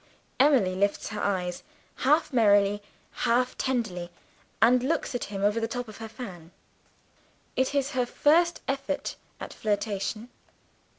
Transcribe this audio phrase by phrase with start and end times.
[0.39, 1.61] Emily lifts her eyes,
[1.97, 4.09] half merrily, half tenderly,
[4.59, 6.49] and looks at him over the top of her fan.
[7.55, 10.29] It is her first effort at flirtation.